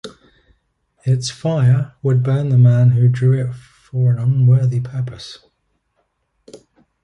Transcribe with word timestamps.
Its 1.03 1.29
fire 1.29 1.93
would 2.01 2.23
burn 2.23 2.49
the 2.49 2.57
man 2.57 2.89
who 2.89 3.07
drew 3.07 3.39
it 3.39 3.53
for 3.53 4.11
an 4.11 4.17
unworthy 4.17 4.79
purpose. 4.79 5.37